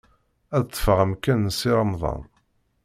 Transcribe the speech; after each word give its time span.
Ad 0.55 0.63
ṭṭfeɣ 0.67 0.97
amkan 1.03 1.39
n 1.43 1.51
Si 1.57 1.71
Remḍan. 1.77 2.23